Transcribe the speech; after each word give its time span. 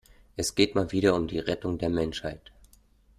Es 0.35 0.55
geht 0.55 0.73
mal 0.73 0.91
wieder 0.91 1.13
um 1.13 1.27
die 1.27 1.37
Rettung 1.37 1.77
der 1.77 1.89
Menschheit. 1.89 2.51